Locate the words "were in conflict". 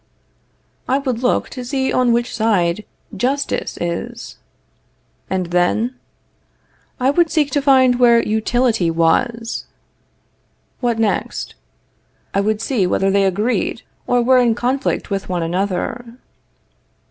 14.23-15.11